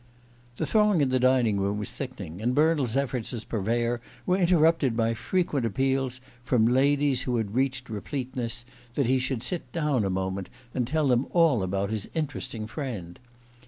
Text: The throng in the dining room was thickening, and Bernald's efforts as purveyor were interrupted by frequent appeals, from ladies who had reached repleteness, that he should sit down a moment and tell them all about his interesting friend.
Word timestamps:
The 0.55 0.65
throng 0.65 0.99
in 1.01 1.09
the 1.09 1.19
dining 1.19 1.59
room 1.59 1.77
was 1.77 1.91
thickening, 1.91 2.41
and 2.41 2.55
Bernald's 2.55 2.97
efforts 2.97 3.33
as 3.33 3.43
purveyor 3.43 4.01
were 4.25 4.35
interrupted 4.39 4.97
by 4.97 5.13
frequent 5.13 5.63
appeals, 5.63 6.19
from 6.43 6.65
ladies 6.65 7.21
who 7.21 7.37
had 7.37 7.53
reached 7.53 7.87
repleteness, 7.87 8.65
that 8.95 9.05
he 9.05 9.19
should 9.19 9.43
sit 9.43 9.71
down 9.71 10.03
a 10.03 10.09
moment 10.09 10.49
and 10.73 10.87
tell 10.87 11.05
them 11.05 11.27
all 11.33 11.61
about 11.61 11.91
his 11.91 12.09
interesting 12.15 12.65
friend. 12.65 13.19